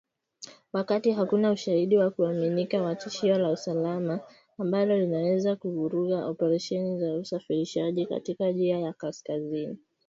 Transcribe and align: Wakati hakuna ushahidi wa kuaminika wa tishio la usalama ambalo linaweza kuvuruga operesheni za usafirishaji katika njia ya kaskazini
Wakati 0.73 1.11
hakuna 1.11 1.51
ushahidi 1.51 1.97
wa 1.97 2.11
kuaminika 2.11 2.81
wa 2.81 2.95
tishio 2.95 3.37
la 3.37 3.51
usalama 3.51 4.19
ambalo 4.57 4.97
linaweza 4.97 5.55
kuvuruga 5.55 6.25
operesheni 6.25 6.99
za 6.99 7.13
usafirishaji 7.13 8.05
katika 8.05 8.51
njia 8.51 8.79
ya 8.79 8.93
kaskazini 8.93 9.77